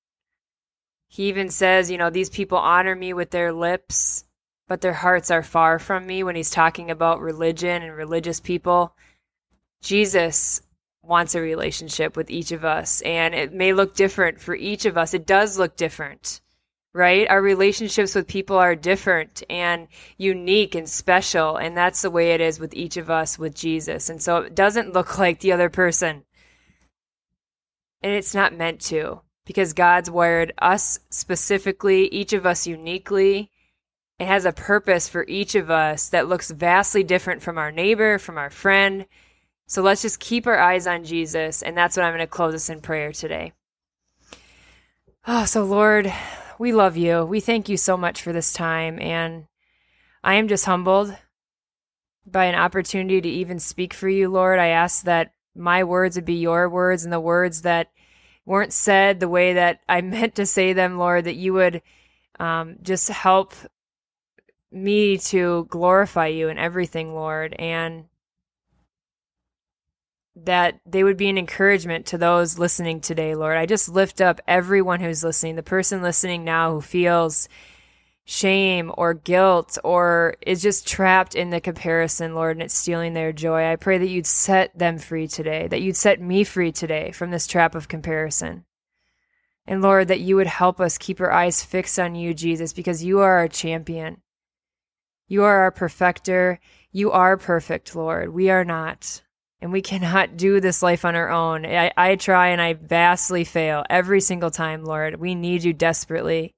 He 1.09 1.29
even 1.29 1.51
says, 1.51 1.91
you 1.91 1.99
know, 1.99 2.11
these 2.11 2.31
people 2.31 2.59
honor 2.59 2.95
me 2.95 3.13
with 3.13 3.31
their 3.31 3.53
lips, 3.53 4.25
but 4.69 4.81
their 4.81 4.93
hearts 4.93 5.31
are 5.31 5.43
far 5.43 5.79
from 5.79 6.07
me 6.07 6.23
when 6.23 6.37
he's 6.37 6.51
talking 6.51 6.91
about 6.91 7.21
religion 7.21 7.83
and 7.83 7.95
religious 7.95 8.41
people. 8.41 8.97
Jesus 9.83 10.61
wants 11.03 11.35
a 11.35 11.41
relationship 11.41 12.17
with 12.17 12.31
each 12.31 12.53
of 12.53 12.65
us, 12.65 13.01
and 13.03 13.35
it 13.35 13.53
may 13.53 13.73
look 13.73 13.95
different 13.95 14.41
for 14.41 14.55
each 14.55 14.85
of 14.85 14.99
us. 14.99 15.15
It 15.15 15.27
does 15.27 15.59
look 15.59 15.77
different, 15.77 16.41
right? 16.93 17.29
Our 17.29 17.41
relationships 17.41 18.15
with 18.15 18.27
people 18.27 18.57
are 18.57 18.75
different 18.75 19.45
and 19.49 19.87
unique 20.17 20.75
and 20.75 20.89
special, 20.89 21.57
and 21.57 21.77
that's 21.77 22.03
the 22.03 22.11
way 22.11 22.33
it 22.33 22.41
is 22.41 22.59
with 22.59 22.75
each 22.75 22.97
of 22.97 23.09
us 23.09 23.39
with 23.39 23.55
Jesus. 23.55 24.11
And 24.11 24.21
so 24.21 24.39
it 24.39 24.55
doesn't 24.55 24.93
look 24.93 25.19
like 25.21 25.41
the 25.41 25.53
other 25.53 25.71
person. 25.71 26.25
And 28.03 28.13
it's 28.13 28.35
not 28.35 28.55
meant 28.55 28.81
to 28.83 29.21
because 29.47 29.73
God's 29.73 30.11
wired 30.11 30.53
us 30.59 31.01
specifically, 31.09 32.09
each 32.09 32.35
of 32.35 32.45
us 32.45 32.67
uniquely. 32.67 33.51
It 34.19 34.27
has 34.27 34.45
a 34.45 34.53
purpose 34.53 35.09
for 35.09 35.25
each 35.27 35.55
of 35.55 35.71
us 35.71 36.11
that 36.11 36.29
looks 36.29 36.51
vastly 36.51 37.03
different 37.03 37.43
from 37.43 37.57
our 37.57 37.73
neighbor, 37.73 38.19
from 38.19 38.37
our 38.37 38.51
friend, 38.51 39.07
so 39.69 39.83
let's 39.83 40.03
just 40.03 40.21
keep 40.21 40.47
our 40.47 40.59
eyes 40.59 40.87
on 40.87 41.05
Jesus. 41.05 41.63
And 41.63 41.77
that's 41.77 41.97
what 41.97 42.05
I'm 42.05 42.13
going 42.13 42.21
to 42.21 42.27
close 42.27 42.55
us 42.55 42.71
in 42.71 42.81
prayer 42.81 43.13
today. 43.13 43.53
Oh, 45.27 45.45
so 45.45 45.65
Lord, 45.65 46.13
we 46.59 46.73
love 46.73 46.97
you. 46.97 47.25
We 47.25 47.41
thank 47.41 47.69
you 47.69 47.77
so 47.77 47.97
much 47.97 48.23
for 48.23 48.33
this 48.33 48.53
time. 48.53 49.01
And 49.01 49.47
I 50.23 50.35
am 50.35 50.47
just 50.47 50.67
humbled 50.67 51.17
by 52.25 52.45
an 52.45 52.55
opportunity 52.55 53.21
to 53.21 53.29
even 53.29 53.59
speak 53.59 53.93
for 53.93 54.09
you, 54.09 54.29
Lord. 54.29 54.59
I 54.59 54.69
ask 54.69 55.05
that 55.05 55.33
my 55.55 55.83
words 55.83 56.17
would 56.17 56.25
be 56.25 56.35
your 56.35 56.69
words 56.69 57.03
and 57.03 57.13
the 57.13 57.21
words 57.21 57.63
that 57.63 57.89
weren't 58.47 58.73
said 58.73 59.21
the 59.21 59.29
way 59.29 59.55
that 59.55 59.81
I 59.89 60.01
meant 60.01 60.37
to 60.37 60.47
say 60.47 60.73
them, 60.73 60.97
Lord, 60.97 61.25
that 61.25 61.37
you 61.37 61.53
would 61.53 61.83
um, 62.41 62.77
just 62.83 63.09
help 63.09 63.55
me 64.73 65.19
to 65.19 65.67
glorify 65.69 66.29
you 66.29 66.49
in 66.49 66.59
everything, 66.59 67.15
Lord. 67.15 67.55
And 67.55 68.07
that 70.37 70.81
they 70.85 71.03
would 71.03 71.17
be 71.17 71.29
an 71.29 71.39
encouragement 71.39 72.07
to 72.07 72.19
those 72.19 72.59
listening 72.59 73.01
today, 73.01 73.35
Lord. 73.35 73.57
I 73.57 73.65
just 73.65 73.89
lift 73.89 74.21
up 74.21 74.41
everyone 74.47 75.01
who's 75.01 75.25
listening, 75.25 75.57
the 75.57 75.63
person 75.63 76.03
listening 76.03 76.45
now 76.45 76.73
who 76.73 76.83
feels 76.83 77.49
shame 78.29 78.93
or 78.99 79.15
guilt 79.15 79.79
or 79.85 80.35
is 80.45 80.61
just 80.61 80.87
trapped 80.87 81.35
in 81.35 81.51
the 81.51 81.61
comparison, 81.61 82.35
Lord, 82.35 82.57
and 82.57 82.63
it's 82.63 82.75
stealing 82.75 83.15
their 83.15 83.33
joy. 83.33 83.65
I 83.65 83.77
pray 83.77 83.99
that 83.99 84.09
you'd 84.09 84.27
set 84.27 84.77
them 84.77 84.99
free 84.99 85.29
today, 85.29 85.69
that 85.69 85.81
you'd 85.81 85.97
set 85.97 86.21
me 86.21 86.43
free 86.43 86.73
today 86.73 87.13
from 87.13 87.31
this 87.31 87.47
trap 87.47 87.77
of 87.77 87.89
comparison. 87.89 88.65
And 89.65 89.81
Lord, 89.81 90.09
that 90.09 90.21
you 90.21 90.37
would 90.37 90.49
help 90.49 90.81
us 90.81 90.99
keep 90.99 91.21
our 91.21 91.31
eyes 91.31 91.63
fixed 91.63 91.99
on 91.99 92.17
you, 92.17 92.35
Jesus, 92.35 92.73
because 92.73 93.03
you 93.03 93.21
are 93.21 93.39
our 93.39 93.49
champion. 93.49 94.21
You 95.29 95.45
are 95.45 95.63
our 95.63 95.71
perfecter. 95.71 96.59
You 96.91 97.13
are 97.13 97.37
perfect, 97.37 97.95
Lord. 97.95 98.35
We 98.35 98.51
are 98.51 98.65
not 98.65 99.23
and 99.61 99.73
we 99.73 99.83
cannot 99.83 100.37
do 100.37 100.61
this 100.61 100.83
life 100.83 101.05
on 101.05 101.17
our 101.17 101.31
own. 101.31 101.65
I, 101.65 101.91
I 101.97 102.17
try 102.17 102.49
and 102.49 102.61
I 102.61 102.75
vastly 102.75 103.45
fail 103.45 103.85
every 103.89 104.21
single 104.21 104.51
time, 104.51 104.85
Lord. 104.85 105.17
We 105.19 105.35
need 105.35 105.65
you 105.65 105.73
desperately. 105.73 106.56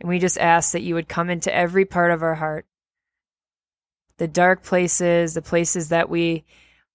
And 0.00 0.08
we 0.08 0.18
just 0.18 0.38
ask 0.38 0.72
that 0.72 0.82
you 0.82 0.94
would 0.94 1.08
come 1.08 1.30
into 1.30 1.54
every 1.54 1.84
part 1.84 2.10
of 2.10 2.22
our 2.22 2.34
heart. 2.34 2.66
The 4.18 4.28
dark 4.28 4.62
places, 4.62 5.34
the 5.34 5.42
places 5.42 5.88
that 5.90 6.08
we 6.08 6.44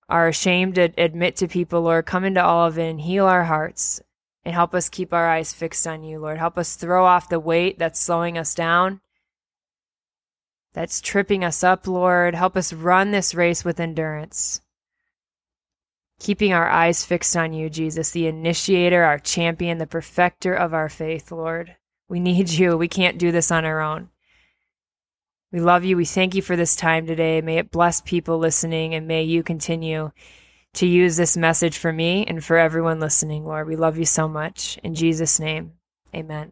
are 0.09 0.27
ashamed 0.27 0.75
to 0.75 0.91
admit 0.97 1.37
to 1.37 1.47
people, 1.47 1.81
Lord, 1.81 2.05
come 2.05 2.25
into 2.25 2.43
all 2.43 2.67
of 2.67 2.77
it 2.77 2.89
and 2.89 2.99
heal 2.99 3.25
our 3.25 3.43
hearts 3.43 4.01
and 4.45 4.53
help 4.53 4.73
us 4.75 4.89
keep 4.89 5.13
our 5.13 5.29
eyes 5.29 5.53
fixed 5.53 5.87
on 5.87 6.03
you, 6.03 6.19
Lord. 6.19 6.37
Help 6.37 6.57
us 6.57 6.75
throw 6.75 7.05
off 7.05 7.29
the 7.29 7.39
weight 7.39 7.79
that's 7.79 7.99
slowing 7.99 8.37
us 8.37 8.53
down, 8.53 8.99
that's 10.73 10.99
tripping 10.99 11.43
us 11.43 11.63
up, 11.63 11.87
Lord. 11.87 12.35
Help 12.35 12.57
us 12.57 12.73
run 12.73 13.11
this 13.11 13.33
race 13.33 13.63
with 13.63 13.79
endurance 13.79 14.61
keeping 16.23 16.53
our 16.53 16.69
eyes 16.69 17.03
fixed 17.03 17.35
on 17.35 17.53
you, 17.53 17.69
Jesus, 17.69 18.11
the 18.11 18.27
initiator, 18.27 19.03
our 19.03 19.19
champion, 19.19 19.77
the 19.77 19.85
perfecter 19.85 20.53
of 20.53 20.73
our 20.73 20.87
faith, 20.87 21.31
Lord. 21.31 21.75
We 22.13 22.19
need 22.19 22.51
you. 22.51 22.77
We 22.77 22.89
can't 22.89 23.17
do 23.17 23.31
this 23.31 23.49
on 23.49 23.65
our 23.65 23.81
own. 23.81 24.09
We 25.51 25.59
love 25.61 25.83
you. 25.83 25.97
We 25.97 26.05
thank 26.05 26.35
you 26.35 26.43
for 26.43 26.55
this 26.55 26.75
time 26.75 27.07
today. 27.07 27.41
May 27.41 27.57
it 27.57 27.71
bless 27.71 28.01
people 28.01 28.37
listening, 28.37 28.93
and 28.93 29.07
may 29.07 29.23
you 29.23 29.41
continue 29.41 30.11
to 30.75 30.85
use 30.85 31.17
this 31.17 31.35
message 31.35 31.75
for 31.75 31.91
me 31.91 32.23
and 32.27 32.43
for 32.45 32.55
everyone 32.55 32.99
listening, 32.99 33.45
Lord. 33.45 33.67
We 33.67 33.77
love 33.77 33.97
you 33.97 34.05
so 34.05 34.27
much. 34.27 34.77
In 34.83 34.93
Jesus' 34.93 35.39
name, 35.39 35.71
amen. 36.13 36.51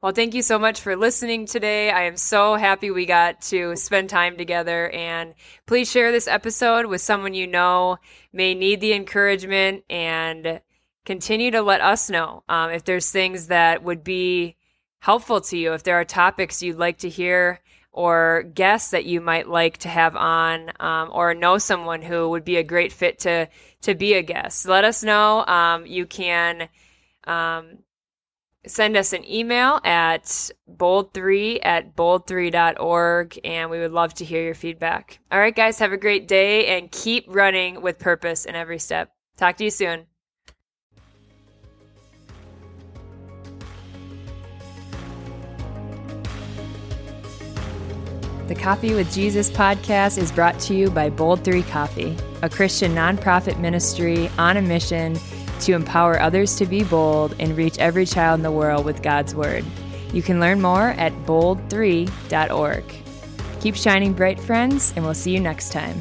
Well, 0.00 0.10
thank 0.10 0.34
you 0.34 0.42
so 0.42 0.58
much 0.58 0.80
for 0.80 0.96
listening 0.96 1.46
today. 1.46 1.92
I 1.92 2.06
am 2.06 2.16
so 2.16 2.56
happy 2.56 2.90
we 2.90 3.06
got 3.06 3.40
to 3.42 3.76
spend 3.76 4.10
time 4.10 4.36
together. 4.36 4.90
And 4.90 5.34
please 5.66 5.88
share 5.88 6.10
this 6.10 6.26
episode 6.26 6.86
with 6.86 7.02
someone 7.02 7.34
you 7.34 7.46
know 7.46 7.98
may 8.32 8.56
need 8.56 8.80
the 8.80 8.94
encouragement 8.94 9.84
and 9.88 10.60
continue 11.04 11.50
to 11.50 11.62
let 11.62 11.80
us 11.80 12.10
know 12.10 12.44
um, 12.48 12.70
if 12.70 12.84
there's 12.84 13.10
things 13.10 13.48
that 13.48 13.82
would 13.82 14.04
be 14.04 14.56
helpful 15.00 15.40
to 15.40 15.56
you, 15.58 15.72
if 15.72 15.82
there 15.82 15.96
are 15.96 16.04
topics 16.04 16.62
you'd 16.62 16.78
like 16.78 16.98
to 16.98 17.08
hear 17.08 17.60
or 17.92 18.44
guests 18.54 18.92
that 18.92 19.04
you 19.04 19.20
might 19.20 19.48
like 19.48 19.78
to 19.78 19.88
have 19.88 20.16
on 20.16 20.72
um, 20.80 21.10
or 21.12 21.34
know 21.34 21.58
someone 21.58 22.02
who 22.02 22.28
would 22.30 22.44
be 22.44 22.56
a 22.56 22.62
great 22.62 22.92
fit 22.92 23.18
to 23.18 23.46
to 23.82 23.94
be 23.94 24.14
a 24.14 24.22
guest 24.22 24.66
let 24.66 24.82
us 24.82 25.04
know 25.04 25.44
um, 25.44 25.84
you 25.84 26.06
can 26.06 26.68
um, 27.24 27.78
send 28.66 28.96
us 28.96 29.12
an 29.12 29.28
email 29.28 29.80
at 29.84 30.50
bold3 30.70 31.58
at 31.62 31.96
bold3.org 31.96 33.40
and 33.44 33.70
we 33.70 33.78
would 33.78 33.92
love 33.92 34.14
to 34.14 34.24
hear 34.24 34.42
your 34.42 34.54
feedback. 34.54 35.18
All 35.30 35.38
right, 35.38 35.54
guys, 35.54 35.78
have 35.80 35.92
a 35.92 35.96
great 35.96 36.28
day 36.28 36.78
and 36.78 36.90
keep 36.90 37.24
running 37.28 37.82
with 37.82 37.98
purpose 37.98 38.44
in 38.44 38.54
every 38.54 38.78
step. 38.78 39.12
Talk 39.36 39.56
to 39.56 39.64
you 39.64 39.70
soon. 39.70 40.06
The 48.48 48.56
Coffee 48.56 48.92
with 48.92 49.14
Jesus 49.14 49.48
podcast 49.48 50.18
is 50.18 50.32
brought 50.32 50.58
to 50.60 50.74
you 50.74 50.90
by 50.90 51.10
Bold 51.10 51.44
3 51.44 51.62
Coffee, 51.62 52.16
a 52.42 52.50
Christian 52.50 52.92
nonprofit 52.92 53.60
ministry 53.60 54.28
on 54.36 54.56
a 54.56 54.62
mission 54.62 55.16
to 55.60 55.72
empower 55.72 56.20
others 56.20 56.56
to 56.56 56.66
be 56.66 56.82
bold 56.82 57.36
and 57.38 57.56
reach 57.56 57.78
every 57.78 58.04
child 58.04 58.40
in 58.40 58.42
the 58.42 58.50
world 58.50 58.84
with 58.84 59.00
God's 59.00 59.32
Word. 59.32 59.64
You 60.12 60.22
can 60.22 60.40
learn 60.40 60.60
more 60.60 60.88
at 60.88 61.12
bold3.org. 61.24 62.84
Keep 63.60 63.76
shining 63.76 64.12
bright, 64.12 64.40
friends, 64.40 64.92
and 64.96 65.04
we'll 65.04 65.14
see 65.14 65.32
you 65.32 65.40
next 65.40 65.70
time. 65.70 66.00